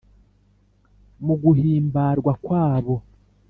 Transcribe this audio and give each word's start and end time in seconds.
mu 1.25 1.35
guhimbarwa 1.43 2.31
kwabo 2.43 2.95